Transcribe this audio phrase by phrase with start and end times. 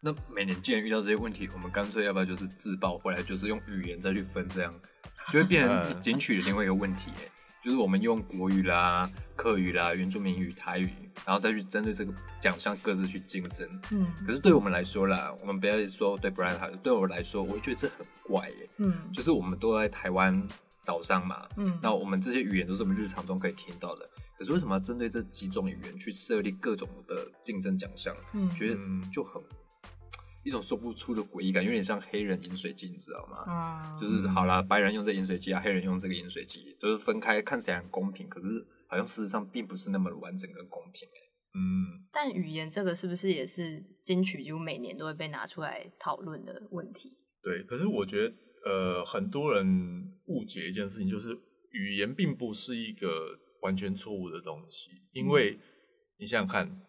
[0.00, 4.74] 那每年既然遇到这些问题，我们干脆要不要就是自爆回来，就是用语言再去分，这样
[5.30, 7.28] 就会变 成景曲的另外一个问题，哎，
[7.62, 10.88] 就是我们用国语啦、客语啦、原住民语、台语，
[11.26, 13.68] 然后再去针对这个奖项各自去竞争。
[13.90, 18.68] 嗯，可是对我们来说啦，我们不要说对 Brian 好，对我来说，我会觉得这很怪，耶。
[18.78, 20.42] 嗯，就是我们都在台湾
[20.86, 24.08] 岛上嘛，嗯，那我们这些语言都是我们日常中可以听到的。
[24.38, 28.16] 可是为什么要针对这几种语言去设立各种的竞争奖项？
[28.32, 28.80] 嗯，觉得
[29.12, 29.42] 就很
[30.42, 33.52] 一种说不出的诡异感，有点像黑人饮水机，你知道吗？
[33.52, 41.20] 啊，就是好啦，白人用这饮水机啊，黑人用这个饮水机，就是分开看起来很公平，可是好像事实上并不是那么完整跟公平哎。
[41.52, 47.10] 嗯，但语言这个是不是也是金曲几乎每年都会被拿出来讨论的问题？
[47.42, 47.62] 对。
[47.64, 48.34] 可是我觉得，
[48.64, 49.66] 呃，很多人
[50.26, 51.36] 误解一件事情，就是
[51.72, 55.58] 语言并不是一个完全错误的东西，因为
[56.20, 56.80] 你想想看，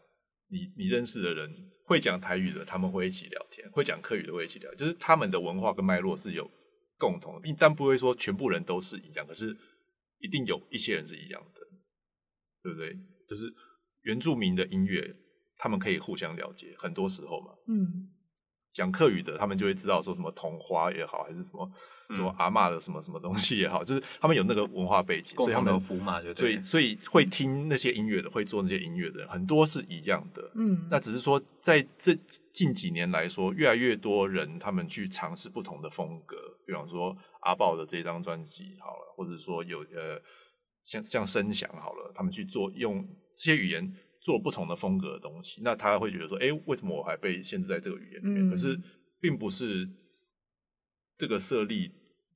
[0.52, 1.49] 你你认识的人
[1.85, 6.49] 会讲台语的，他们会一起聊天；会讲客语的会一起聊，就是他们的文化跟脉络是有
[6.97, 9.55] 共同的，并但不会说全部人都是一样，可是
[10.19, 11.61] 一定有一些人是一样的，
[12.63, 12.95] 对不对？
[13.27, 13.52] 就是
[14.02, 15.16] 原住民的音乐，
[15.57, 17.53] 他们可以互相了解，很多时候嘛。
[17.67, 18.09] 嗯
[18.73, 21.69] 讲客语的，他们就会知道说什么桐花也好，还是什么
[22.12, 26.62] 嗯什么阿嬷的什么什么东西也好，就是他们有那个文化背景，所以他们符码就对，对。
[26.62, 30.52] 所以会听那些音乐的，会做那些音乐的人，很多是一样的。
[30.56, 32.14] 嗯，那只是说，在这
[32.52, 36.36] 近几年来说，越来越多人他们去尝试不同的风格，
[36.68, 40.22] 比方说阿豹的这张专辑好了，或者说有呃
[40.84, 48.48] 像像声响好了，他们去做用这些语言做不同的风格的东西，那他会觉得说，哎，为什么我还被限制在这个语言里面？
[48.48, 48.80] 嗯可是
[49.20, 49.88] 并不是
[51.18, 51.92] 这个设立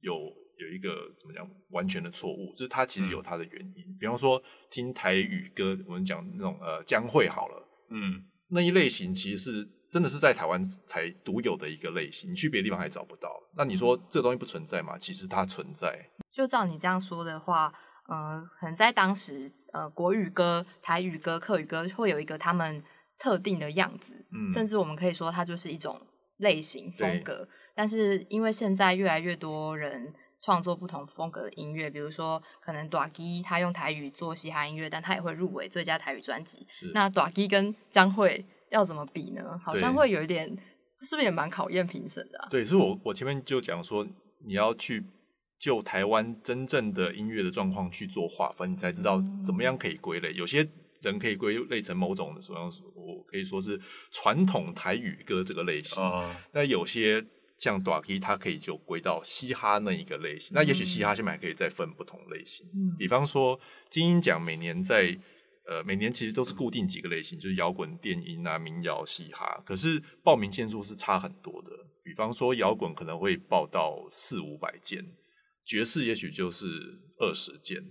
[0.06, 0.14] 有
[0.58, 3.98] 有一个怎么讲完全的错误，就是它其实有它的原因。
[4.00, 7.68] 比方说听台语歌，我们讲那种呃江蕙好了。
[7.90, 13.30] 嗯，那一类型其实是真的是在台湾才独有的一个类型，你去别的地方还找不到。
[13.58, 14.98] 那你说这个东西不存在吗？
[14.98, 16.10] 其实它存在。
[16.32, 17.74] 就照你这样说的话，
[18.08, 22.84] 呃，可能在当时，呃，国语歌、台语歌、客语歌会有一个他们
[23.18, 26.00] 特定的样子，嗯甚至我们可以说它就是一种
[26.38, 27.48] 类型对风格。
[27.76, 36.66] 但是因为现在越来越多人创作不同风格的音乐，比如说可能短基他用台语做嘻哈音乐，但他也会入围最佳台语专辑。
[36.70, 39.60] 是那短基跟张惠要怎么比呢？
[39.64, 40.48] 好像会有一点，
[41.02, 42.48] 是不是也蛮考验评审的、啊？
[42.50, 44.06] 对，所以我我前面就讲说，
[44.46, 45.04] 你要去
[45.60, 50.34] 就台湾真正的音乐的状况去做划分，你才知道怎么样可以归类。
[50.34, 50.68] 有些
[51.02, 53.80] 人可以归类成某种的，什么样我可以说是
[54.12, 56.04] 传统台语歌这个类型。
[56.04, 57.24] 哦，那有些
[57.58, 60.52] 像短 K，它可以就归到嘻哈那一个类型。
[60.54, 65.18] 那也许嘻哈下面还可以再分不同类型，嗯比方说金鹰奖每年在
[65.68, 69.62] 呃每年其实都是固定几个类型，就是摇滚、电音啊、民谣、嘻哈。
[69.66, 71.72] 可是报名件数是差很多的，
[72.04, 75.04] 比方说摇滚可能会报到四五百件，
[75.66, 76.68] 爵士也许就是
[77.20, 77.82] 二十件。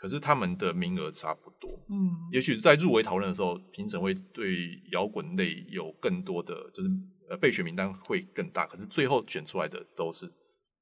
[0.00, 6.88] 可是他们的名额差不多，嗯也许在入围讨论的时候，评审会对摇滚类有更多的，就是
[7.28, 10.26] 呃备选名单会更大，可是最后选出来的都是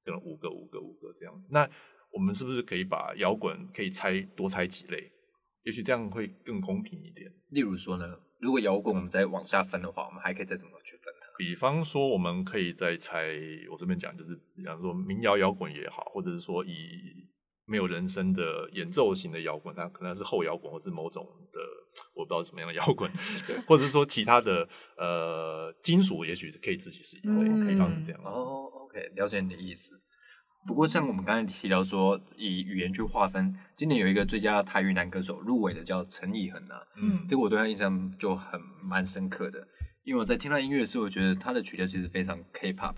[0.04, 1.48] 可能五个、五个、五个这样子。
[1.50, 1.68] 那
[2.12, 5.12] 我们是不是可以把摇滚可以拆多拆几类？
[5.64, 7.30] 也许这样会更公平一点。
[7.50, 11.26] 例如说呢，如果摇滚我们再往下分的话，我们还可以再怎么去分它？
[11.36, 13.34] 比方说，我们可以再拆，
[13.70, 16.70] 我这边讲就是，比方说民谣摇滚也好，或者是说以
[17.66, 21.60] 没有人声的演奏型的摇滚，它可能是后摇滚，或是某种的
[22.14, 23.10] 我不知道是什么样的摇滚，
[23.46, 28.28] 对，或者是说其他的呃金属，也许是可以自己是一类，嗯可以当成这样子。
[28.28, 30.00] 哦，OK，了解你的意思。
[30.66, 39.66] 不过像我们刚才提到说，以语言去划分，今年有一个最佳台语男歌手入围的叫陈以恒啊，嗯这个我对他印象就很蛮深刻的，
[40.04, 42.94] 因为我在听他音乐的时候，我觉得他的曲调其实非常 K-pop。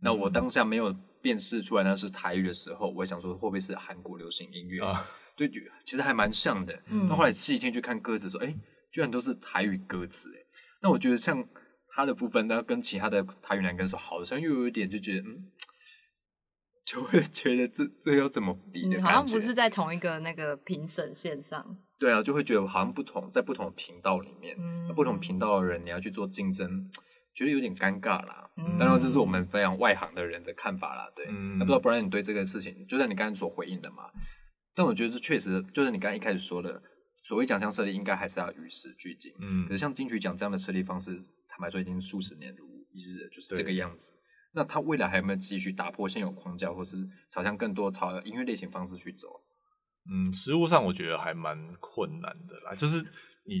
[0.00, 4.84] 那我当下没有辨识出来那是台语的时候，我想说会不会是韩国流行音乐？
[4.84, 5.06] 啊，
[5.36, 6.72] 对，就其实还蛮像的。
[6.86, 8.54] 嗯那后来细听去看歌词，说，哎，
[8.92, 10.38] 居然都是台语歌词，哎，
[10.82, 11.46] 那我觉得像
[11.94, 15.50] 他的部分，呢跟其他的台语男歌手好像又有一点就觉得，嗯，
[16.86, 21.76] 就会觉得这这要怎么比的嗯，好像不是在同一个那个评审线上。
[21.98, 26.88] 对啊，就会觉得好像不同，在不同的频道里面，嗯那不同频道的人你要去做竞争，
[27.38, 28.50] 觉得有点尴尬啦。
[28.56, 31.08] 嗯当然，这是我们非常外行的人的看法啦。
[31.14, 34.10] 对，嗯那不知道不然你对这个事情，就像你刚才所回应的嘛。
[34.74, 36.82] 但我觉得这确实就是你刚才一开始说的，
[37.22, 39.32] 所谓奖项设立应该还是要与时俱进。
[39.38, 44.12] 嗯可是像金曲奖这样的设立方式，坦白说已经数十年如一日，就是这个对样子。
[44.52, 46.96] 那他未来还有没有继续打破现有框架，或是
[47.30, 49.28] 朝向更多朝音乐类型方式去走？
[50.10, 53.04] 嗯，实物上我觉得还蛮困难的啦，就是
[53.44, 53.60] 你，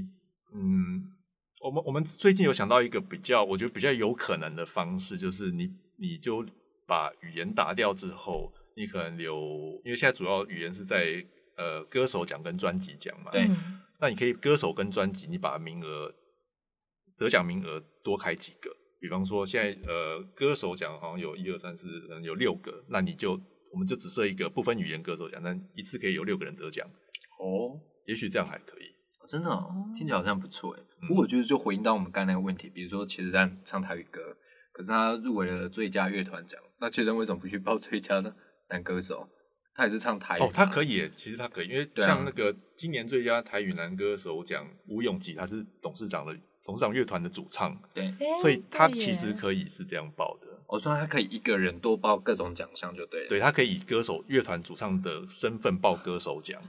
[0.52, 1.12] 嗯，
[1.60, 6.44] 我们我们最近有想到一个比较，我觉得比较有可能的方式，就是你你就
[6.86, 9.36] 把语言打掉之后，你可能留，
[9.84, 11.24] 因为现在主要语言是在
[11.56, 13.42] 呃歌手奖跟专辑奖嘛，对。
[13.48, 13.80] 嗯。
[14.00, 16.14] 那你可以歌手跟专辑，你把名额
[17.16, 18.70] 得奖名额多开几个，
[19.00, 23.32] 比方说现在呃歌手奖好像有一二三四，可能有六个，那你就
[23.72, 26.88] 我们就只设一个不分语言歌手奖，但一次可以有六个人得奖，
[27.40, 27.74] 哦，
[28.06, 28.77] 也许这样还可以。
[29.28, 30.80] 真的、哦，听起来好像不错哎。
[31.02, 34.36] 嗯不过我觉得就回应到我们刚才那个问题，比如说茄子蛋唱台语歌，
[34.72, 38.34] 可是他入围了最佳乐团奖，那茄子蛋为什么不去报最佳呢
[38.68, 39.28] 男歌手？
[39.76, 48.12] 他也是唱台语、哦，他可以，耶，其实他可以，因为像那个今年最佳台语男歌手奖吴永吉，他是董事长的董事长乐团的主唱，对。
[48.42, 50.48] 所以他其实可以是这样报的。
[50.66, 56.60] 我说他可以一个人多报各种奖项就对了，对他可以以歌手乐团主唱的身份报歌手奖，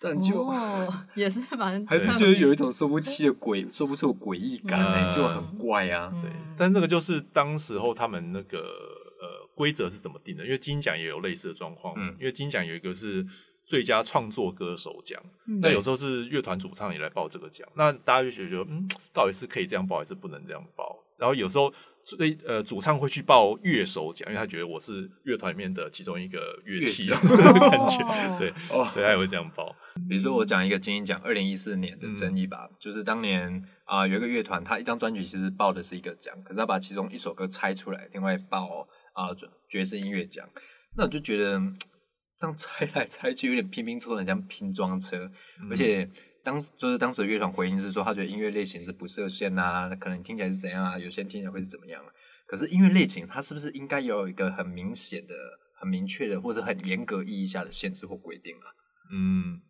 [0.00, 6.10] 但就、哦，也是蛮还是觉得有一种说不清的诡，说不出的诡异感哎、嗯就很怪啊。
[6.14, 10.44] 嗯对，但这个就是当时候他们那个呃规则是怎么定的？
[10.44, 13.26] 因为金奖也有类似的状况，嗯因为金奖有一个是
[13.64, 20.98] 最佳创作歌手奖，嗯那有时候是乐团主唱也来报这个奖，那大家就觉得嗯，到底是可以这样报还是不能这样报？
[21.18, 21.72] 然后有时候
[22.04, 29.74] 最呃主唱会去报乐手奖，因为他觉得我是乐团里面的其中一个乐器 的感觉，对，哦，所以他也会这样报。
[30.08, 39.28] 比如说我讲一个金鹰奖二零一四年的争议吧，就是当年啊、有一个乐团，他一张专辑其实报的是一个奖，可是他把其中一首歌拆出来，另外报啊、
[39.68, 40.48] 爵士音乐奖，
[40.96, 41.76] 那我就觉得嗯
[42.38, 45.30] 这样拆来拆去有点拼拼凑凑，很像拼装车，
[45.70, 46.10] 而且。
[46.44, 52.12] 当就是当时的乐团回应是说，他觉得音乐类型是不设限啊，可能听起来是怎样啊，有些人听起来会是怎么样、啊。
[52.46, 55.34] 可是音乐类型它是不是应该有一个很明显的、
[55.74, 58.66] 很明确的，或者很严格意义下的限制或规定啊？
[59.12, 59.60] 嗯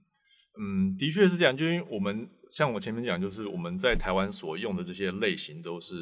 [0.58, 5.96] 嗯，的确是这样，就因为我们像我前面讲，就是我们在台湾所用的这些类型都是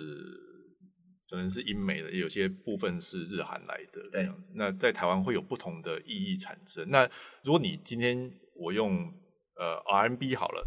[1.28, 4.50] 可能是英美的，也有些部分是日韩来的这对样子。
[4.54, 6.88] 那在台湾会有不同的意义产生。
[6.90, 7.08] 那
[7.44, 9.12] 如果你今天我用
[9.60, 10.64] 呃 RMB 好了，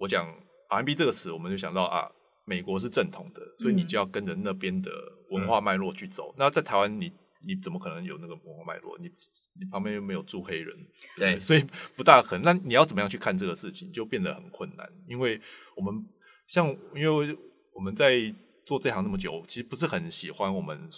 [0.00, 0.26] 我讲
[0.70, 2.10] RMB 这个词，我们就想到啊，
[2.46, 4.90] 美国是正统的，所以你嗯就要跟着那边的
[5.28, 6.34] 文化脉络去走。
[6.38, 7.12] 那在台湾你。
[7.44, 8.96] 你怎么可能有那个文化脉络？
[9.00, 9.10] 你
[9.58, 10.76] 你旁边又没有住黑人，
[11.16, 12.44] 对所以不大可能。
[12.44, 14.88] 那你要怎么样去看这个事情，就变得很困难。
[15.08, 15.40] 因为
[15.74, 16.06] 我们
[16.46, 17.36] 像，因为
[17.74, 18.32] 我们在
[18.64, 20.88] 做这行那么久，其实不是很喜欢我们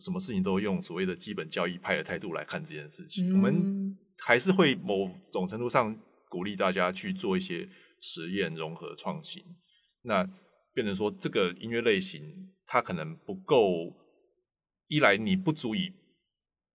[0.00, 3.30] 什么事情都用所谓的基本教义派的态度来看这件事情。
[3.30, 5.96] 嗯我们还是会某种程度上
[6.32, 7.68] 鼓励大家去做一些
[8.00, 9.42] 实验、融合、创新。
[10.02, 10.24] 那
[10.72, 12.22] 变成说，这个音乐类型
[12.66, 14.00] 它可能不够。
[14.88, 15.90] 一来你不足以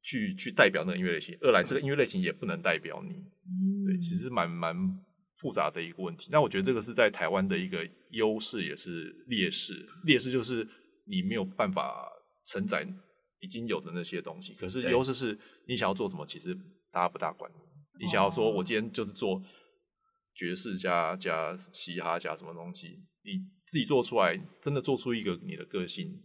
[0.02, 4.76] 去去代表那个音乐类型，二来这个音乐类型也不能代表你，嗯对，其实蛮蛮
[5.36, 6.28] 复杂的一个问题。
[6.32, 9.88] 那我觉得这个是在台湾的一个优势，也是劣势。
[10.06, 10.68] 劣势就是
[11.06, 12.10] 你没有办法
[12.48, 12.88] 承载
[13.40, 15.38] 已经有的那些东西，可是优势是
[15.68, 16.56] 你想要做什么，其实
[16.92, 17.52] 大家不大管。
[17.52, 17.60] 你
[18.06, 19.42] 想要说哦我今天就是做
[20.36, 26.22] 爵士加加嘻哈加什么东西，你自己做出来，真的做出一个你的个性，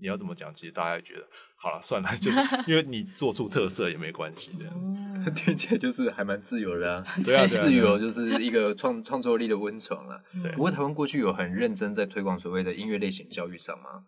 [0.00, 0.54] 你要怎么讲？
[0.54, 1.26] 其实大家也觉得
[1.56, 2.38] 好了，算了， 就是
[2.70, 4.68] 因为你做出特色也没关系的。
[4.68, 5.02] 哦
[5.34, 10.22] 听起来就是还蛮自由的啊，对啊，自由就是一个创创作力的温床啊。
[10.40, 14.04] 对不过台湾过去有很认真在推广所谓的音乐类型教育上吗？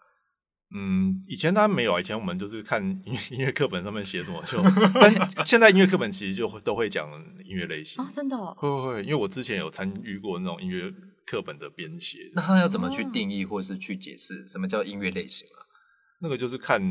[0.74, 4.62] 嗯，以前当然没有啊，以前我们就是看音乐音乐课本上面写什么就，
[4.94, 5.12] 但
[5.46, 7.08] 现在音乐课本其实就会都会讲
[7.42, 8.04] 音乐类型。
[8.04, 10.92] 啊，真的哦会会会，因为我之前有参与过那种音乐
[11.24, 15.64] 课本的编写，那他要怎么去哦定义或是去解释什么叫音乐类型啊？
[16.20, 16.82] 那个就是看，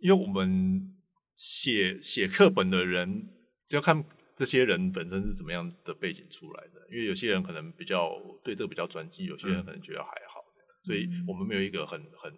[0.00, 0.92] 因为我们
[1.36, 3.28] 写写课本的人
[3.68, 8.10] 就要看这些人本身是怎么样的背景出来的，因为有些人可能比较
[8.42, 10.42] 对这个比较专精，有些人可能觉得还好，
[10.82, 12.32] 所以我们没有一个很很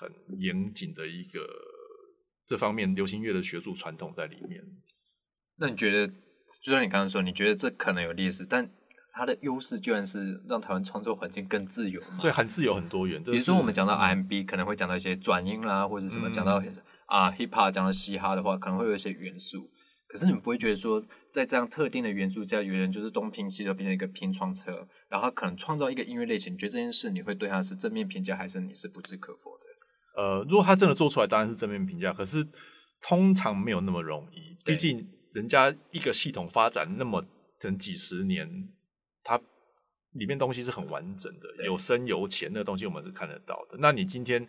[0.00, 1.46] 很严谨的一个
[2.46, 4.62] 这方面流行乐的学术传统在里面。
[5.58, 6.08] 那你觉得，
[6.62, 8.70] 就像你刚刚说，你觉得这可能有劣势，但
[9.12, 12.18] 它的优势居然是让台湾创作环境更自由嘛？
[12.22, 13.22] 对，很自由很多元。
[13.22, 16.62] 比如说我们讲到 RMB，可能会讲到一些转音啦，或者什么嗯讲到
[17.06, 19.68] 啊 hip hop，讲到嘻哈的话，可能会有一些元素。
[20.06, 29.59] 可是你们不会觉得说，在这样特定的元素下，有人就是东拼西凑变成一个拼创车，然后他可能创造一个音乐类型，你觉得这件事你会对他是正面评价，还是你是不置可否的？
[30.16, 32.12] 呃，如果他真的做出来，当然是正面评价。
[32.12, 32.46] 可是
[33.00, 37.24] 通常没有那么容易，毕竟人家一个系统发展那么
[37.58, 38.68] 整几十年，
[39.22, 39.40] 它
[40.12, 43.76] 里面东西是很完整的，有深有浅，那个东西我们是看得到的。
[43.78, 44.46] 那你今天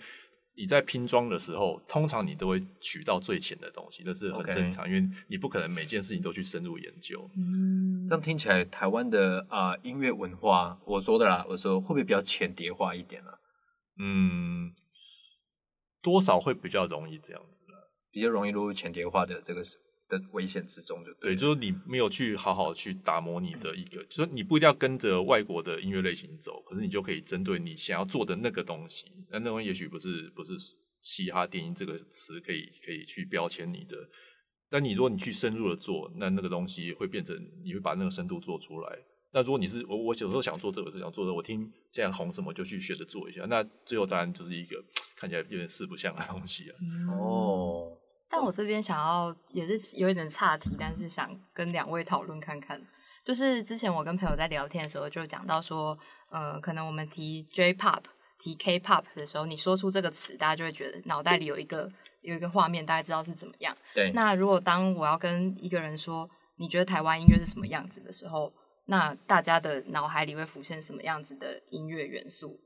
[0.55, 7.29] 你在拼装的时候，通常你都会取到最浅的东西，这是很正常，因为你不可能每件事情都去深入研究。
[7.37, 13.37] 嗯，这样听起来，台湾的啊音乐文化，我说的啦，我说会不会比较浅叠化一点啊？
[13.99, 14.73] 嗯，
[16.01, 19.61] 多少会比较容易这样子了，比较容易落入前碟化的这个
[20.09, 30.53] 的危险之中，就对，就是你没有去好好去打磨你的一个，就是你不一定要跟着外国的音乐类型走，可是你就可以针对你想要做的那个东西，那那东西也许不是不是
[30.99, 33.95] 嘻哈电音这个词可以可以去标签你的，
[34.69, 38.99] 但你如果你去深入的做，那那个东西会变成你会把那个深度做出来。
[39.33, 44.83] 那如果你是我我有时候想做这个，想做这个，我听现在红什么就去学着做一下，那最后当然就是一个
[45.15, 46.75] 看起来有点四不像的东西啊。
[47.13, 47.97] 哦。
[48.29, 52.81] 但我这边想要也是有一点岔题，但是想跟两位讨论看看。
[53.23, 55.97] 就是之前我跟朋友在聊天的时候，就讲到说，
[56.29, 58.01] 呃，可能我们提 J-pop、
[58.39, 63.77] 提 K-pop 的时候，你说出这个词，大家就会觉得脑袋里有一个有一个画面，大家知道是怎么样。
[63.93, 64.11] 对。
[64.13, 68.51] 那如果当我要跟一个人说，你觉得台湾音乐是什么样子的时候，
[68.91, 72.59] 那大家的脑海里会浮现什么样子的音乐元素？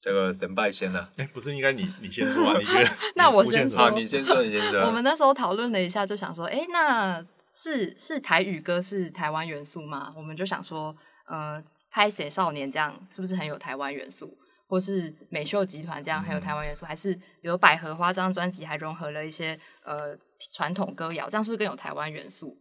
[0.00, 2.58] 这个神拜先了，哎，不是应该你你先说啊？
[2.58, 2.90] 你觉得？
[3.14, 4.80] 那我先说，你先说，你先说。
[4.84, 10.12] 我们那时候讨论了一下，就想说，哎，那是是台语歌是台湾元素吗？
[10.16, 10.92] 我们就想说，
[11.26, 14.36] 呃，拍写少年这样是不是很有台湾元素？
[14.66, 16.84] 或是美秀集团这样很有台湾元素？
[16.84, 20.18] 还是比如百合花这张专辑还融合了一些呃
[20.52, 22.58] 传统歌谣，这样是不是更有台湾元素？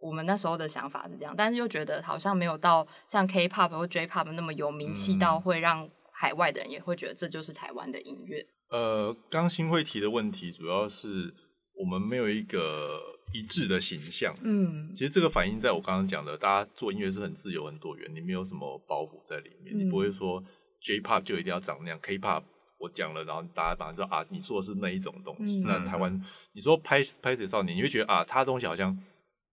[0.00, 5.88] 我们那时候的想法是这样，但是又觉得好像没有到像 K-pop 或 J-pop 那么有名气到会让。
[6.12, 8.46] 海外的人也会觉得这就是台湾的音乐。
[8.68, 11.32] 呃，刚新会提的问题主要是
[11.74, 13.00] 我们没有一个
[13.32, 14.34] 一致的形象。
[14.42, 20.44] 嗯，其实这个反映在我刚刚讲的，大家做音乐是很自由、很多元，你没有什么包袱在里面，你不会说
[20.82, 22.42] J-pop 就一定要长那样，K-pop
[22.76, 25.60] 我讲了，然后大家马上知道啊，你说的是那一种东西。
[25.60, 28.94] 那台湾，你说拍拍水少年，你会觉得啊，他东西好像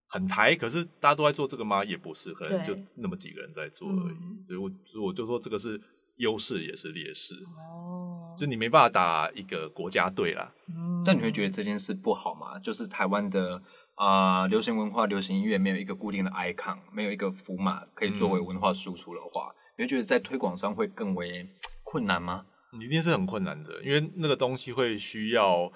[0.07, 1.83] 很台，可是大家都在做这个吗？
[1.83, 4.45] 也不是，可能就那么几个人在做而已。
[4.47, 5.79] 所以，我所以我就说这个是。
[6.17, 10.51] 优势也是劣势哦，就你没办法打一个国家队啦。
[10.67, 12.57] 嗯，但你会觉得这件事不好吗？
[12.57, 13.61] 就是台湾的
[13.93, 21.47] 啊，流行文化、流行音乐没有一个固定的 icon，没有一个符码可以作为文化输出的话，你会觉得在推广上会更为
[21.83, 22.47] 困难吗？
[22.73, 25.71] 你一定是很困难的，因为那个东西会需要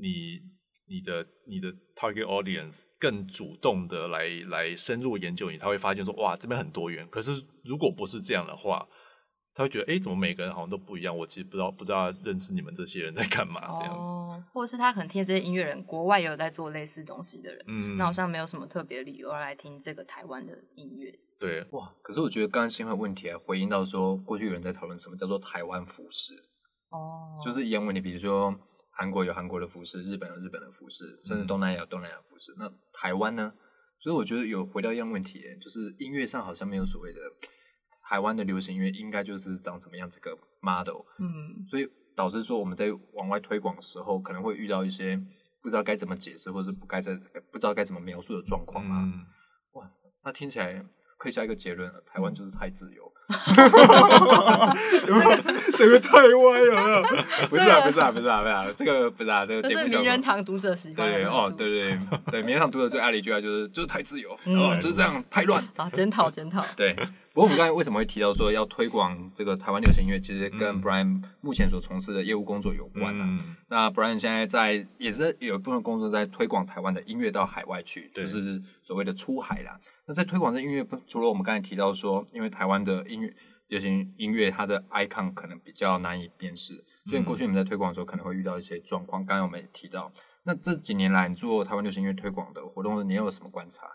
[0.00, 0.40] 你、
[0.86, 7.08] 你的、你的 target audience 更主动的来来深入研究你，他会发现说哇，这边很多元。
[7.10, 7.32] 可是
[7.64, 8.86] 如果不是这样的话，
[9.54, 11.16] 他会觉得，哎，怎么每个人好像都不一样？
[11.16, 14.44] 我其实不知道，不知道认识你们这些人在干嘛这样子。
[14.52, 21.12] 或者是他可能听这些音乐人，国外也有在做类似东西的人，嗯，那好像没有什么特别理由要来听这个台湾的音乐。
[21.38, 21.92] 对，哇！
[22.02, 26.34] 可是我觉得刚刚新会问题啊，回应到说，过去有人在讨论什么叫做台湾服饰，
[26.90, 28.00] 哦，就是一样问题。
[28.00, 28.52] 比如说
[28.94, 32.54] 韩国有韩国的服饰，日本有日本的服饰，甚至东南亚有东南亚服饰。
[32.56, 33.52] 那台湾呢？
[34.00, 37.20] 所以我觉得有回到一样问题，就是音乐上好像没有所谓的。
[38.06, 45.16] 台湾的流行音乐应该就是长怎么样这个 model，嗯，所以导致说我们在往外推广的时候，可能会遇到一些
[45.62, 47.16] 不知道该怎么解释，或者不该在
[47.50, 49.10] 不知道该怎么描述的状况嘛。
[49.72, 49.90] 哇，
[50.22, 50.84] 那听起来
[51.16, 53.12] 可以下一个结论了：台湾就是太自由。
[55.76, 57.02] 这个太歪了，
[57.48, 61.08] 不是啊，不是啊，不是啊，不是啊，这个不是啊，这个名人堂读者时光。
[61.08, 61.98] 对哦，对对
[62.30, 65.66] 对，名人堂读者最爱的一句话就是就是太自由，哦，就是这样太乱。
[65.76, 66.64] 啊，检讨检讨。
[66.76, 66.94] 对。
[67.34, 70.20] 不过我们刚才为什么会提到说要推广这个台湾流行音乐？
[70.20, 73.56] 其实跟 Brian 目前所从事的业务工作有关啊。
[73.68, 79.80] 那 Brian 现在在也是有一部分工作在推广台湾的音乐到海外去，就是所谓的出海啦。
[80.06, 83.34] 那在推广这音乐，除了我们刚才提到说，因为台湾的音乐
[83.66, 89.26] 流行音乐它的 icon 可能比较难以辨识，所以过去你们在推广的时候可能会遇到一些状况。
[89.26, 90.12] 刚才我们也提到，
[90.44, 93.88] 那这几年来你做台湾流行音乐推广的活动，你有什么观察？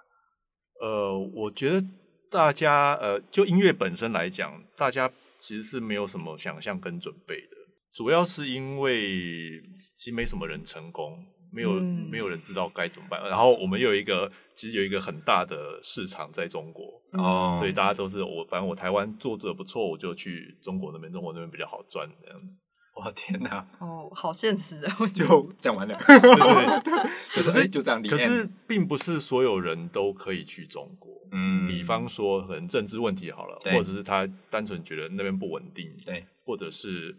[0.82, 1.88] 呃，我觉得。
[2.30, 7.58] 大家呃，就音乐本身来讲，大家其实是没有什么想象跟准备的。
[7.92, 9.62] 主要是因为
[9.96, 13.20] 其实没什么人成功，没有没有人知道该怎么办。
[13.28, 22.58] 然后我们有一个其实有一个很大的市场在中国，哦，所以大家都是我反正我台湾做的不错，我就去中国那边，中国那边比较好赚这样子。
[23.00, 23.66] 哇天哪！
[23.80, 25.98] 哦，好现实的，就讲完了。
[26.06, 28.02] 对对， 可是就这样。
[28.04, 31.10] 可是并不是所有人都可以去中国。
[31.32, 37.16] 嗯，比方说可能政治问题好了，或者是他单纯觉得那边不稳定，对，或者是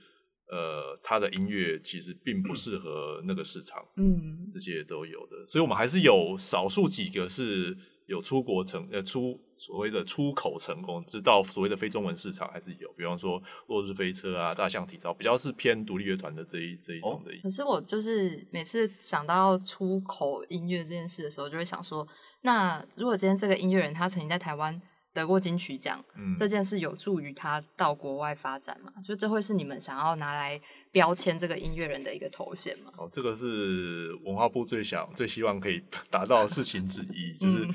[0.49, 3.83] 呃他的音乐其实并不适合那个市场。
[3.97, 5.47] 嗯，这些都有的。
[5.49, 7.77] 所以我们还是有少数几个是
[8.11, 17.31] 有出国成呃出所谓的出口成功，直到所谓的非中文市场还是有，比方说落日飞车啊、大象体操，比较是偏独立乐团的这一这一种的。
[17.41, 22.07] 可是我就是每次想到出口音乐这件事的时候，就会想说，
[22.43, 24.81] 那如果今天这个音乐人他曾经在台湾
[25.13, 28.93] 得过金曲奖，嗯这件事有助于他到国外发展吗？
[29.05, 32.91] 就这会是你们想要拿来标签这个音乐人的一个头衔嘛？
[32.97, 37.75] 哦，这个是文化部最想、最希望可以 达到的事情之一，就是、嗯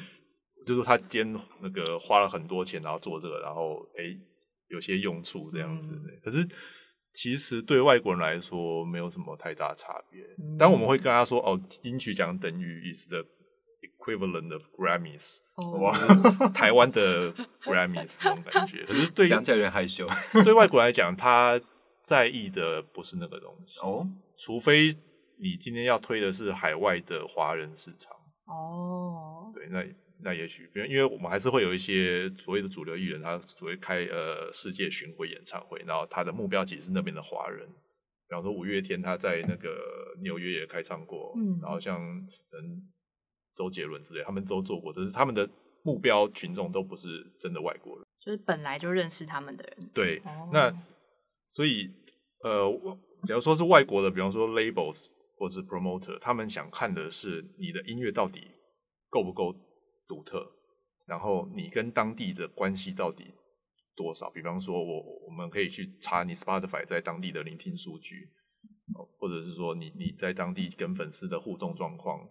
[0.65, 1.31] 就是他兼
[1.62, 4.17] 那个花了很多钱，然后做这个，然后哎
[4.69, 5.93] 有些用处这样子。
[5.95, 6.48] 嗯可是
[7.13, 10.22] 其实对外国人来说没有什么太大差别。
[10.38, 13.24] 嗯当然我们会跟他说，哦，金曲奖等于 is the
[13.81, 17.31] equivalent of Grammys，哦，台湾的
[17.63, 18.84] Grammys 这种感觉。
[18.86, 20.07] 可是对讲起来有点害羞。
[20.43, 21.62] 对外国人来讲，他
[22.03, 24.05] 在意的不是那个东西哦，
[24.38, 24.89] 除非
[25.39, 28.12] 你今天要推的是海外的华人市场，
[28.45, 29.84] 哦，对，那
[30.22, 42.01] 那也许，比如因为我们还是会有一些所谓的主流艺人，他所谓开呃世界巡回演唱会，然后他的目标其实是那边的华人，比方说五月天他在那个纽约也开唱过，嗯然后像
[42.53, 42.81] 嗯
[43.55, 45.48] 周杰伦之类，他们都做过，只是他们的
[45.84, 48.05] 目标群众都不是真的外国人。
[48.19, 49.89] 就是本来就认识他们的人。
[49.93, 50.74] 对，哦那
[51.48, 51.91] 所以
[52.43, 58.48] 呃，我假如说是外国的，比方说 labels 或是 promoter，他们想看的是你的音乐到底
[59.10, 59.55] 够不够
[60.07, 60.45] 独特，
[61.05, 63.33] 然后你跟当地的关系到底
[63.95, 64.29] 多少。
[64.29, 68.29] 比方说我我们可以去查你 Spotify 在当地的聆听数据，
[68.95, 72.27] 哦或者是说你你在当地跟粉丝的互动状况。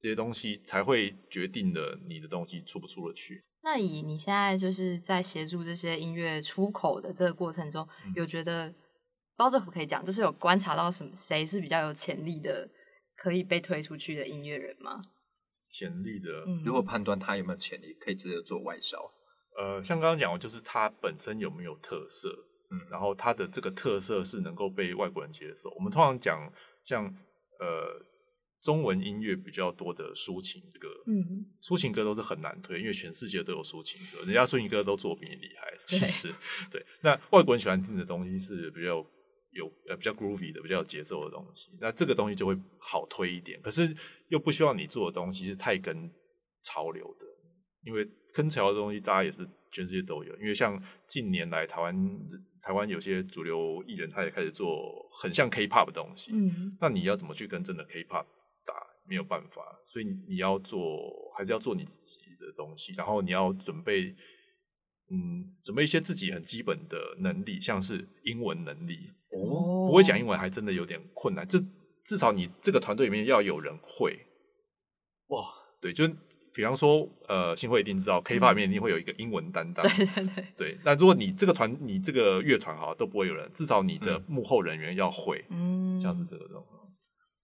[0.00, 3.42] 这些东西才会决定了你的东西出不出得去。
[3.64, 8.72] 那以你现在就是在协助这些音乐出口的这个过程中，嗯有觉得
[9.36, 12.70] 包这可以讲，就是有观察到什么谁是比较有潜力的，
[13.16, 15.02] 可以被推出去的音乐人吗？
[15.70, 18.98] 潜力的，嗯，如何判断他有没有潜力，可以值得做外销？
[19.56, 22.30] 呃，像刚刚讲的，就是他本身有没有特色，
[22.70, 25.70] 嗯然后他的这个特色是能够被外国人接受。
[25.70, 26.52] 我们通常讲
[26.84, 27.04] 像
[27.58, 28.00] 呃
[28.62, 35.76] 中文音乐比较多的抒情歌，嗯，抒情歌都是很难推，因为全世界都有抒情歌，人家抒情歌都做比你厉害。
[35.84, 36.32] 其实
[36.70, 39.04] 对，那外国人喜欢听的东西是比较
[39.58, 43.60] 有呃比较 groovy 的、比较有节奏的东西，那这个东西就会好推一点。
[43.60, 43.94] 可是
[44.28, 46.10] 又不希望你做的东西是太跟
[46.62, 47.26] 潮流的，
[47.84, 50.34] 因为跟潮流的东西大家也是全世界都有。
[50.36, 51.94] 因为像近年来台湾
[52.62, 58.26] 台湾有些主流艺人，他也开始做很像 K-pop 的东西，嗯，那你要怎么去跟真的 K-pop
[58.64, 58.74] 打？
[59.08, 64.14] 没有办法，所以你要做，还是要做你自己的东西，然后你要准备，
[65.10, 68.98] 嗯，准备一些自己很基本的能力，像是英文能力。
[69.30, 71.58] 哦不会讲英文还真的有点困难，这
[72.04, 74.18] 至少你这个团队里面要有人会。
[75.28, 75.44] 哇，
[75.80, 76.06] 对，就
[76.54, 79.86] 比方说，呃，新会一定知道，K-pop 里面一定会有一个英文担当。
[79.86, 86.80] 对对对，对，那如果你这个团，你这个乐团哈都不会有人，至少你的嗯幕后人员要会，嗯，像是这个状况。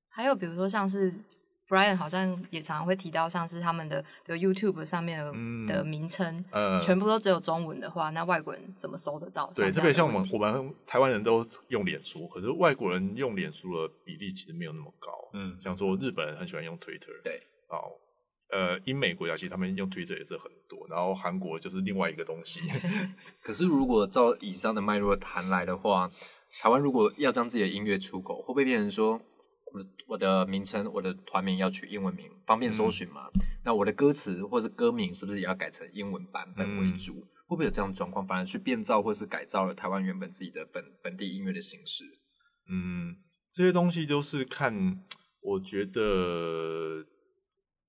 [0.08, 1.12] 还有比如说像是
[1.74, 5.66] Brian 好像也常常会提到，像是他们的比如 YouTube 上面的、嗯。
[5.66, 6.78] 的名称，呃。
[6.84, 9.50] 全部都只有中文的话，那外国人怎么搜得到？
[9.54, 15.10] 对，特别像我们我们台湾人都用脸书，可是外国人用脸书的比例其实没有那么高。
[15.32, 17.90] 嗯，像说日本人很喜欢用 Twitter，对，哦，
[18.52, 22.60] 呃，英美国家其实他们用 Twitter 也是很多，然后韩国就是另外一个东西。
[23.42, 26.10] 可是如果照以上的脉络谈来的话，
[26.60, 29.20] 台湾如果要将自己的音乐出口，会不会变成说，
[29.74, 33.28] 我的我的名称、我的团名要取英文名，方便搜寻嘛？
[33.64, 37.14] 那我的歌词或者歌名是不是也要改成英文版本为主？
[37.46, 42.04] 会不会有这样的状况，反而去变造或是改造了台湾原本自己的本本地音乐的形式？
[42.70, 43.16] 嗯，
[43.52, 45.04] 这些东西都是看，
[45.40, 47.04] 我觉得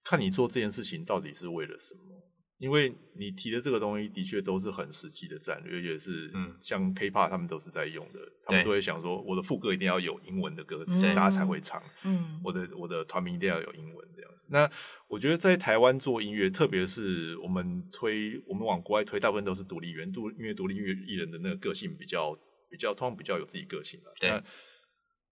[0.03, 2.24] 看你做这件事情到底是为了什么。
[2.57, 11.81] 因为你提的这个东西的确都是很实际的战略，也是嗯像 K-pop 他们都是在用的，他们都会想说我的副歌一定要有英文的歌词，嗯大家才会唱。
[12.03, 14.45] 嗯我的我的团名一定要有英文这样子。
[14.47, 14.69] 那
[15.07, 22.37] 我觉得在台湾做音乐，特别是我们推我们往国外推，大部分都是独立原独，因为独立音乐艺人的那个个性比较
[22.69, 24.13] 比较，通常比较有自己个性的。
[24.19, 24.43] 对那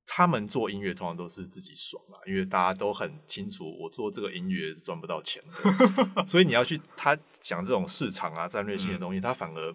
[0.05, 5.41] 他们做音乐通常都是自己爽啊，因为大家都很清楚，我做这个音乐赚不到钱，
[6.27, 9.73] 所以你要去他讲这种市场啊、战略性的东西，他反而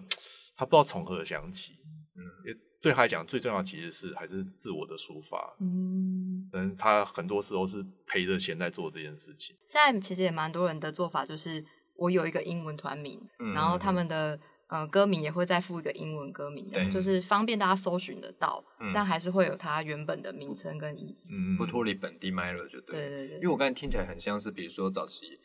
[0.57, 1.75] 他不知道从何想起。
[2.17, 5.57] 嗯，也对他来讲，最重要其实是还是自我的抒发。
[5.61, 9.57] 嗯，嗯，他很多时候是赔着钱在做这件事情。
[9.67, 11.65] 现在其实也蛮多人的做法，就是
[11.95, 21.29] 我有一个英文团名，嗯然后他们的呃歌名也会再附一个英文歌名，的就是方便大家搜寻得到，嗯但还是会有它原本的名称跟意思。
[21.33, 22.97] 嗯，不脱离本地脉络就对。
[22.97, 25.39] 对对对，因为我刚才听起来很像是，比如说早期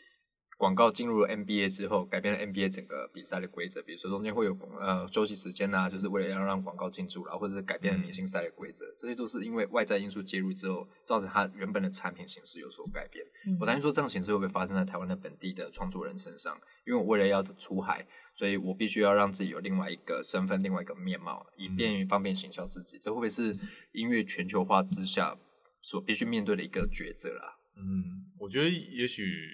[0.57, 13.25] 广告进入了 NBA 之后，改变了 NBA 整个比赛的规则，比如说中间会有呃休息时间呐、就是为了要让广告进驻然后，或者是改变了明星赛的规则，这些都是因为外在因素介入之后，造成它原本的产品形式有所改变。
[13.47, 16.57] 嗯我担心说这样形式会不会发生在台湾的本地的创作人身上？
[16.85, 22.97] 因为我为了要出海，所以我必须要让自己有另外一个身份、另外一个面貌，以便于方便行销自己。
[22.99, 23.55] 这会不会是
[23.93, 25.37] 音乐全球化之下
[25.81, 27.55] 所必须面对的一个抉择啦？
[27.77, 29.47] 嗯，我觉得也许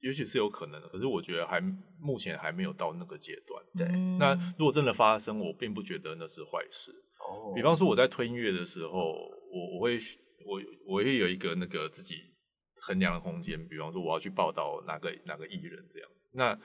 [0.00, 1.60] 也许是有可能的，可是我觉得还
[2.00, 3.64] 目前还没有到那个阶段。
[3.76, 6.92] 对嗯那如果真的发生，我并不觉得那是坏事。
[7.20, 9.98] 哦比方说我在推音乐的时候，我我会
[10.44, 12.16] 我我会有一个那个自己
[12.80, 13.66] 衡量的空间。
[13.68, 16.58] 比方说我要去报道哪个哪个艺人这样子，那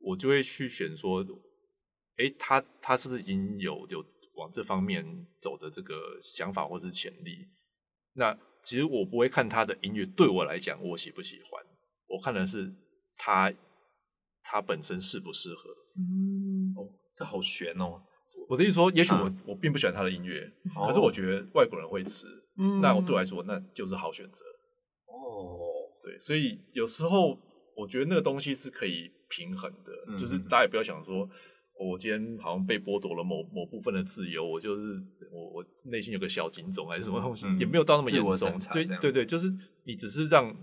[0.00, 1.24] 我就会去选说，
[2.16, 5.04] 诶，他他是不是已经有有往这方面
[5.38, 7.46] 走的这个想法或是潜力？
[8.14, 11.64] 那其实我不会看他的音乐，对我来讲我喜不喜欢，
[12.06, 12.74] 我看的是
[13.16, 13.52] 他
[14.42, 15.70] 他本身适不适合。
[15.96, 18.02] 嗯哦，这好悬哦。
[18.48, 22.26] 我的意思说，也许我、啊我并不喜欢他的音乐，哦可是我觉得外国人会吃，
[22.58, 24.44] 嗯那我对我来说那就是好选择。
[25.06, 25.58] 哦，
[26.02, 27.36] 对，所以有时候
[27.76, 31.22] 我觉得那个东西是可以平衡的，嗯就是大家也不要想说，
[31.78, 35.02] 哦我今天好像被剥夺了某某部分的自由，我就是
[35.32, 39.50] 我我内心有个小警钟还是什么东西，嗯也没有到那么严重对对对，就是
[39.84, 40.54] 你只是让，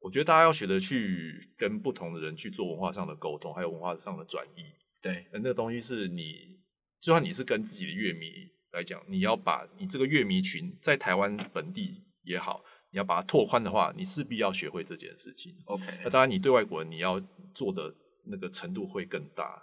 [0.00, 4.62] 我觉得大家要学着去跟不同的人去做文化上的沟通，还有文化上的转移。
[5.00, 6.58] 对，那个东西是你，
[7.00, 8.26] 就算你是跟自己的乐迷
[8.72, 15.54] 来讲，你要把你这个乐迷群在台湾本地也好，你要把它拓宽的话，你势必要学会这件事情。
[15.66, 17.20] OK，那当然，你对外国人你要
[17.54, 19.62] 做的那个程度会更大。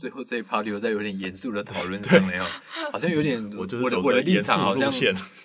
[0.00, 2.46] 最后这一 part 留在有点严肃的讨论上了，
[2.90, 4.90] 好像有点我就是我的我的立场好像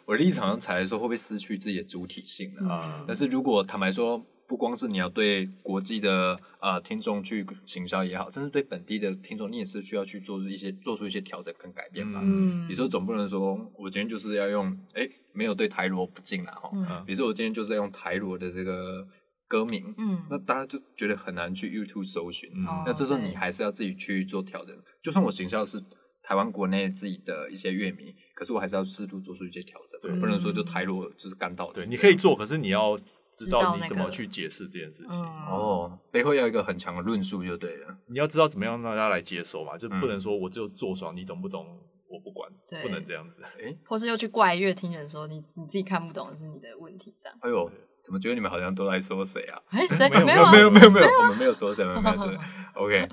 [0.05, 2.73] 我的立场上才来说会不会失去自己的主体性了？
[2.73, 12.19] 啊但是如果坦白说，不光是你要对国际的呃听众去行销也好，甚至对本地的听众，你也是需要去做一些做出一些调整跟改变吧。
[12.23, 16.71] 嗯比如说，总不能说我今天就是要用哎没有对台罗不敬啦哈。
[16.73, 19.07] 嗯比如说我今天就是要用台罗的这个
[19.47, 22.49] 歌名，嗯那大家就觉得很难去 YouTube 搜寻。
[22.55, 24.75] 嗯哦那这时候你还是要自己去做调整。
[25.03, 25.79] 就算我行销是
[26.23, 32.97] 台湾国内自己的一些乐迷，可是我还是要适度做出一些调整，对不能说就台罗就是干到底对，你可以做，可是你要
[33.39, 35.17] 知知道道你怎么去解释这件事情。
[35.17, 37.95] 嗯哦，背后要有一个很强的论述就对了。
[38.07, 41.65] 你要知道怎么样让大家来接受嘛，就嗯不能说我只有做爽，你懂不懂
[42.09, 43.35] 我不管，对不能这样子。
[43.43, 47.37] 哎，或是又去怪乐听人说你你自己看不懂是你的问题，这样。
[47.41, 47.71] 哎呦，
[48.03, 49.61] 怎么觉得你们好像都在说谁啊？
[49.69, 52.37] 哎，谁没有没有啊没有没有没有，我们没有说谁，我们没有说谁。
[52.79, 53.09] OK，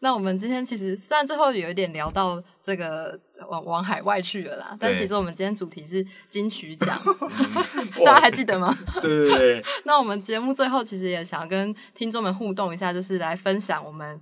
[0.00, 6.98] 那我们今天其实虽然最后有一点聊到这个往往海外去了啦，但其实我们今天主题是金曲奖，
[8.04, 8.76] 大家还记得吗？
[9.00, 14.20] 对对对， 那我们节目最后其实也想跟听众们互动一下，就是来分享我们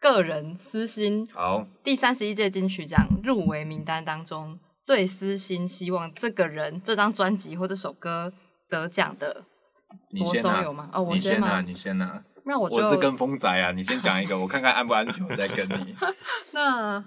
[0.00, 8.32] 个人私心好，第三十一届金曲奖入围名单当中最私心希望这个人这张专辑或这首歌
[8.68, 9.44] 得奖的。
[10.10, 12.22] 你先拿吗哦我你先拿，你先拿。
[12.48, 15.94] 那我我是跟风仔啊，你先讲一个，我看看安不安全，我再跟你。
[16.52, 17.04] 那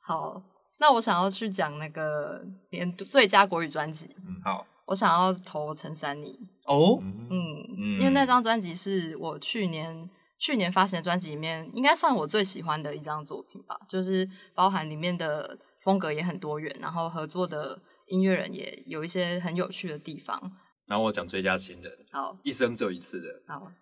[0.00, 0.40] 好，
[0.78, 6.38] 那我想要去讲那个年度最佳国语专辑，嗯好我想要投陈珊妮。
[6.66, 7.36] 哦，嗯嗯，
[7.76, 13.76] 嗯因为那张专辑是我去年去年发行的专辑里面，应该算我最喜欢的一张作品吧。
[13.88, 20.52] 就是包含里面的风格也很多元，然后合作的音乐人也有一些很有趣的地方。
[20.86, 23.72] 然后我讲最佳新人，好一生只有一次的好，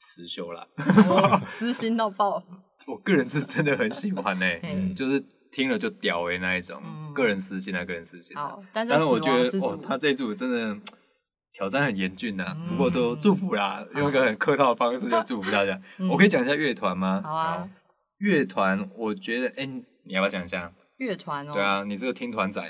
[0.00, 0.66] 辞修啦。
[1.58, 2.42] 私心到爆。
[2.88, 8.42] 我个人是真的很喜欢 呢、嗯就是听了就屌诶、那一种，嗯个人私心啊，个人私心、啊。
[8.48, 10.76] 好，但是但是我觉得哦他这一组真的
[11.52, 15.80] 挑战很严峻呐、嗯不过都祝福啦，用一个很客套的方式就祝福大家。
[15.98, 17.20] 嗯我可以讲一下乐团吗？
[17.22, 17.68] 好啊，
[18.18, 20.72] 乐团，我觉得，哎、你要不要讲一下？
[20.98, 22.60] 乐团哦，对，啊，你这个听团仔，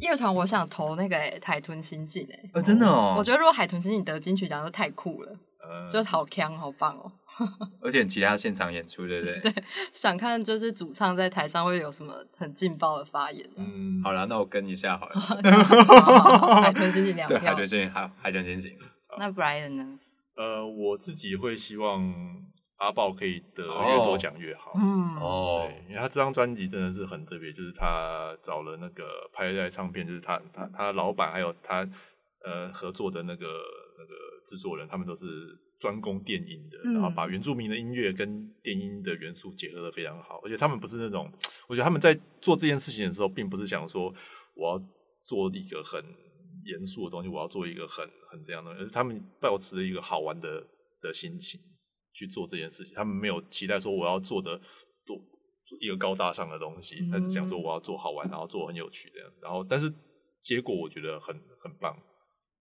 [0.00, 2.50] 乐团我想投那个诶海豚新进诶。
[2.54, 5.32] 呃，真的哦，我觉得如果海豚新进得金曲奖就太酷了，
[5.68, 7.12] 呃就好强好棒哦。
[7.82, 9.40] 而且其他现场演出，对不对？
[9.50, 13.48] 对想看就是主唱在台上会有什么很劲爆的发言。
[13.56, 15.14] 嗯，好了，那我跟一下好了。
[16.62, 17.66] 海豚新进两票，海票豚。
[17.68, 18.78] 进海海豚进行。
[19.18, 19.98] 那 Brian 呢？
[20.36, 22.12] 呃，我自己会希望
[22.76, 24.72] 阿豹可以得哦越多奖越好。
[24.76, 31.88] 嗯，哦，因为他这张专辑真的是很特别，就是他找了那个拍在唱片，就是他他他老板还有他
[32.44, 33.46] 呃合作的那个
[33.98, 34.14] 那个
[34.46, 35.26] 制作人，他们都是
[35.78, 41.30] 专攻电音的，嗯然后把原住民的音乐跟电音的元素结合的非常好，而且他们不是那种，
[41.68, 44.14] 我觉得他们在做这件事情的时候，并不是想说
[44.54, 44.82] 我要
[45.24, 46.02] 做一个很
[46.64, 50.66] 严肃的东西，我要做一个很很这样的，而是他们保持了一个好玩的
[51.00, 51.60] 的心情。
[52.16, 54.56] 去做这件事情，他们没有期待说我要做的
[55.04, 55.20] 多
[55.80, 59.92] 一个高大上的东西，他是讲说我要做好玩，然后做很有趣这样，然后但是
[60.40, 61.98] 结果我觉得很很棒。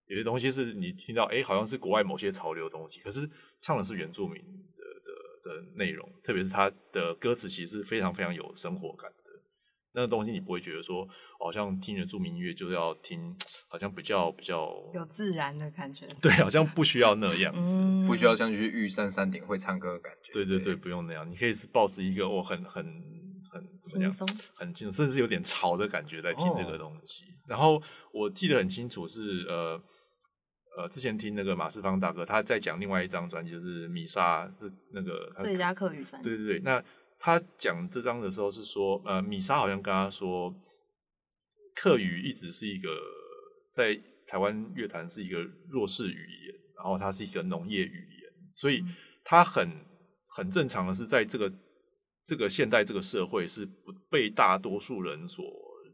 [0.08, 9.18] 有些东西是你听到，哎，好像是国外某些潮流的东西，可是唱的是原住民的的的内容，特别是他的歌词，其实非常非常有生活感的。
[9.96, 11.08] 那个东西你不会觉得说，
[11.40, 13.36] 好像听原住民音乐就是要听，
[13.68, 16.08] 好像比较比较有自然的感觉。
[16.22, 20.34] 对，好像不需要那样子，不需要像去玉山山顶会唱歌的感觉。
[20.34, 22.84] 对对对，不用那样，你可以是抱着一个我很很
[23.52, 24.12] 很怎么样，
[24.56, 27.26] 很轻松，甚至有点潮的感觉在听这个东西。
[27.48, 27.80] 然后
[28.12, 29.82] 我记得很清楚是呃。
[30.76, 36.28] 呃，之前听那个马世芳大哥，他在讲另外一张专辑，就是米莎是那个最佳客语专辑。
[36.28, 36.84] 对对对，那
[37.20, 40.52] 他讲这张的时候是说，呃，米莎好像跟他说，
[41.76, 42.90] 客语一直是一个
[43.72, 48.84] 在台湾乐坛是一个弱势语言，然后它是一个农业语言，所以
[49.24, 49.70] 它很
[50.30, 51.54] 很正常的是在这个
[52.26, 55.46] 这个现代这个社会是不被大多数人所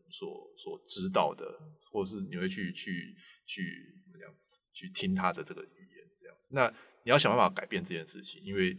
[0.10, 1.46] 所所知道的，
[1.92, 3.14] 或是你会去去
[3.46, 4.00] 去。
[4.80, 6.50] 去听他的这个语言，这样子。
[6.54, 6.70] 那
[7.04, 8.78] 你要想办法改变这件事情，因为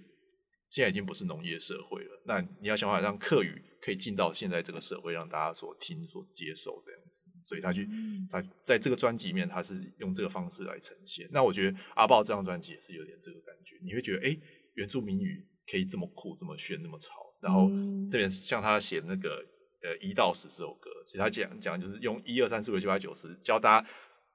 [0.69, 2.23] 现在已经不是农业社会了。
[2.25, 7.25] 那你要想办法让客语可以进到现在这个社会，让大家所听、所接受这样子。
[7.43, 7.89] 所以他去，
[8.31, 11.29] 他在这个专辑里面，他是用这个方式来呈现。
[11.33, 14.39] 那我觉得阿豹这张专辑也是有点这个感觉，你会觉得，哎，
[14.75, 17.13] 原住民语可以这么酷、这么炫、那么潮。
[17.41, 17.69] 然后
[18.11, 19.45] 这边像他写那个
[19.83, 23.89] 呃一到十这首歌，其实他讲讲就是用一二三四五六七八九十教大家。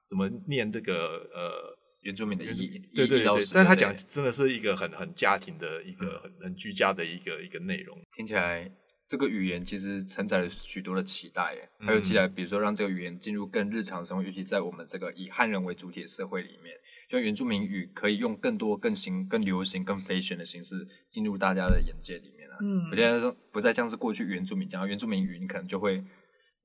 [0.08, 2.80] 怎么念这个呃原住民的意？
[2.94, 7.98] 对对对，但是他讲真的是一个很很家庭的一个很很居家的一个一个内容。
[8.14, 8.70] 听起来
[9.08, 16.76] 这个语言其实承载了许多的期待，还有期待，比如说让这个语言进入更日常生活，尤其在我们这个以汉人为主体的社会里面，
[17.08, 22.56] 就原住民语可以用更多、更新、更流行、更 fashion 的形式进入大家的眼界里面了。
[22.60, 26.04] 嗯，不再说不再像是过去原住民讲原住民语，你可能就会。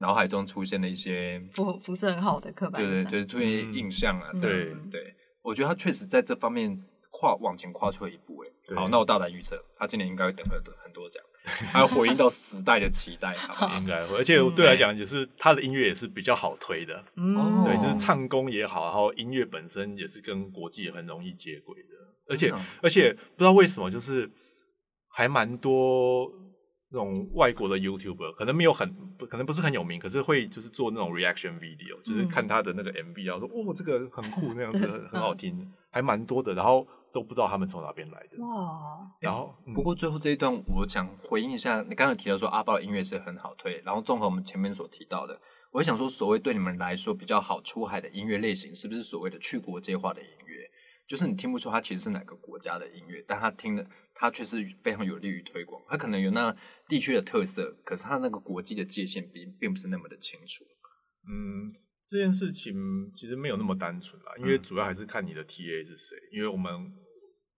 [0.02, 4.76] 脑海中出现了一些不不是很好的刻板印象，对对，就是出现印象啊，这样子。
[4.92, 8.44] 对，我觉得他确实在这方面跨往前跨出了一步。
[8.44, 11.24] 哎，好，那我大胆预测，他今年应该会得很多很多奖，
[11.72, 13.36] 还要回应到时代的期待。
[13.78, 17.04] 应该会，而且对来讲，也是他的音乐也是比较好推的。
[17.16, 21.90] 嗯，对，就是唱功也好，然后音乐本身也是跟国际很容易接轨的。
[22.28, 24.28] 而且而且不知道为什么，就是
[25.10, 26.32] 还蛮多。
[26.94, 38.44] 那种外国的 YouTuber 可能没有很不可能不是很有名，可是会就是做那种 reaction video，就是看他的那个 MV，然后说哦这个很酷那样子 很好听，还蛮多的，然后都不知道他们从哪边来的。
[38.44, 39.10] 哇！
[39.20, 45.40] 然后不过最后这一段我想回应一下，你刚才提到说阿豹的音乐是很好推，然后综合我们前面所提到的，
[45.72, 50.70] 我想说所谓对你们来说比较好出海的音乐类型，是不是所谓的去国际化的音乐？
[51.12, 55.84] 就是你听不出它其实是哪个国家的音乐，但它听的它却是非常有利于推广。
[55.89, 56.56] 它可能有那
[56.88, 60.63] 地区的特色，可是它那个国际的界限并并不是那么的清楚。
[61.28, 61.69] 嗯，
[62.08, 66.17] 这件事情其实没有那么单纯啦，因为主要还是看你的 TA 是谁。
[66.32, 66.71] 因为我们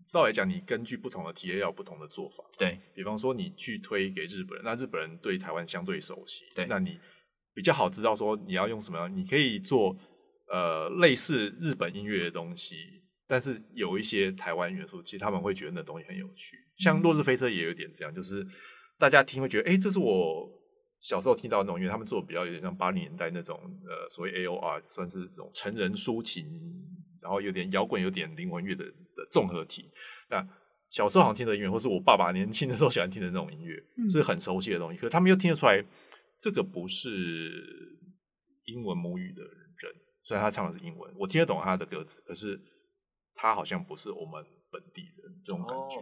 [0.09, 2.43] 照来讲，你根据不同的 TA 要有不同的做法。
[2.57, 6.99] 对比方说，你去推给日本人，那日本人对台湾相对熟悉，对，那你
[7.53, 9.95] 比较好知道说你要用什么样，你可以做
[10.51, 13.02] 呃类似日本音乐的东西。
[13.34, 18.46] 但是有一些台湾元素，其实他们会觉得那东西很有趣，像《落日飞车》也有点这样，就是
[19.00, 20.48] 大家听会觉得，哎，这是我
[21.02, 26.46] 小时候听到那种因为，他们做的比较有点像八零年代那种，呃，所谓 A O R，算是这种成人抒情，
[27.24, 29.89] 然后有点摇滚、有点灵魂乐的的综合体。
[30.30, 30.48] 那
[30.91, 35.84] 小时候好像听的音乐，或是我爸爸年轻的时候喜欢听的那种音乐，是很熟悉的东西，可是他们又听得出来，
[36.39, 37.98] 这个不是
[38.65, 39.91] 英文母语的人，
[40.22, 42.62] 虽然他唱的是英文，我听得懂他的歌词，可是。
[43.36, 46.02] 他好像不是我们本地人，这种感觉，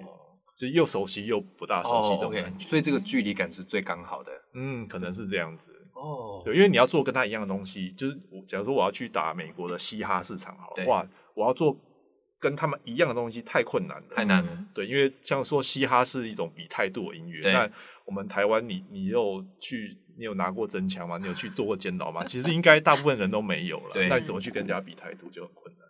[0.56, 4.32] 就又熟悉又不大熟悉这种感觉，所以这个距离感是最刚好的。
[4.54, 5.74] 嗯，可能是这样子。
[5.94, 11.78] 哦，对，因为你要做跟他一样的东西，就是我假如说我要去打美国的嘻哈市场，好，哇，我要做
[12.40, 14.66] 跟他们一样的东西太困难了，太难了。
[14.74, 17.70] 对，因为像说嘻哈是一种比态度的音乐，那
[18.06, 21.18] 我们台湾，你你有去，你有拿过真枪吗？
[21.18, 22.24] 你有去做过监牢吗？
[22.24, 25.88] 其实应该大部分人都没有了，那你怎么去跟人家比态度就很困难。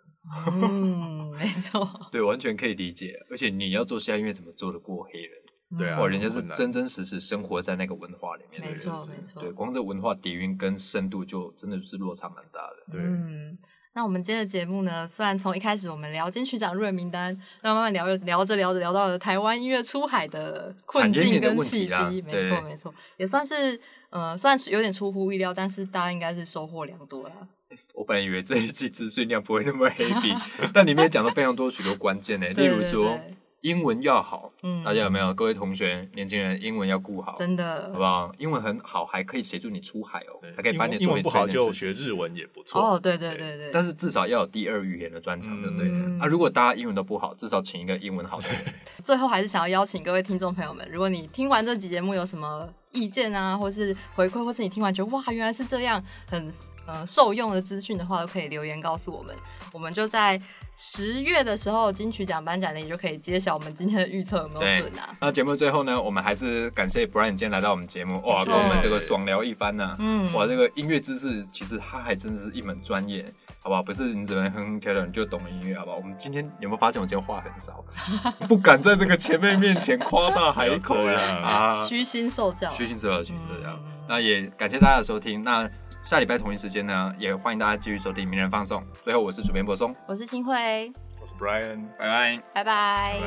[0.48, 3.16] 嗯，没错， 对，完全可以理解。
[3.30, 5.32] 而且你要做下音乐，怎么做得过黑人？
[5.78, 9.42] 对啊，人家是真真实实生活在那个文化里面，没错没错。
[9.42, 12.92] 对，光这文化底蕴跟深度，就真的是落差蛮大的。
[12.92, 13.58] 对，嗯，
[13.94, 23.80] 那我们今天的节目呢，虽然从一开始我们聊金曲奖入围名单，那慢慢聊聊着聊着聊到了台湾音乐出海的困境跟契机，没错没错，也算是
[24.10, 27.48] 呃，算是有点出乎意料，但是大家应该是收获良多啦。
[27.94, 30.36] 我本来以为这一季资讯量不会那么 heavy，
[30.74, 32.48] 但里面讲了非常多许多关键呢。
[32.58, 33.20] 例如说，
[33.62, 35.32] 英文要好，嗯大家有没有？
[35.36, 38.34] 各位同学、年轻人，英文要顾好，真的好不好？
[38.40, 42.82] 英文很好，还可以协助你出海哦对，还可以把你的作品英文不好就学日文也不错。
[42.82, 45.88] 哦，对对对对，但是至少要有第二语言的专长，对不对
[46.20, 48.58] 啊，如果大家英文都不好，至少请一个英文好的人。
[49.06, 56.52] 最后还是想要邀请各位听众朋友们，如果你听完这集节目有什么意见啊，或是回馈，或是你听完觉得哇原来是这样，很
[56.86, 59.36] 呃受用的资讯的话，都可以留言告诉我们。
[59.72, 60.40] 我们就在
[60.76, 64.80] 十月的时候金曲奖颁奖礼就可以揭晓我们今天的预测有没有对。
[64.82, 65.16] 准啊。
[65.22, 70.32] 那节目最后呢，我们还是感谢 Brian 今天来到我们节目，哇，跟我们这个爽聊一番呢、嗯。
[70.34, 73.26] 哇，这个音乐知识其实它还真的是一门专业，
[73.64, 73.84] 好不好？
[73.84, 75.98] 不是你只能哼哼跳跳你就懂音乐，好不好？
[75.98, 77.84] 我们今天有没有发现我今天话很少，
[78.48, 81.86] 不敢在这个前辈面前夸大海口呀！
[81.88, 83.92] 虚心受教，虚心受教，虚心受教嗯。
[84.08, 85.44] 那也感谢大家的收听。
[85.44, 85.70] 那
[86.04, 88.82] 下礼拜同一时间呢，也欢迎大家继续收听《名人放送》。
[89.04, 92.42] 最后，我是主编柏松，我是新辉，我是 Brian，拜拜。
[92.54, 93.24] 拜拜拜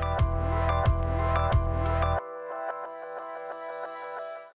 [0.00, 0.31] 拜。